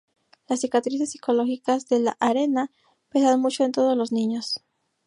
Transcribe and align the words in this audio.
Las 0.47 0.61
cicatrices 0.61 1.11
psicológicas 1.11 1.87
de 1.87 1.99
la 1.99 2.17
"Arena" 2.19 2.71
pesan 3.09 3.39
mucho 3.39 3.63
en 3.65 3.71
todos 3.71 3.95
los 3.95 4.11
niños. 4.11 4.59